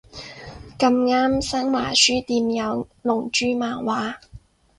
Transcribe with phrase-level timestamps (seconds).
[0.79, 4.15] 咁啱新華書店有龍珠漫畫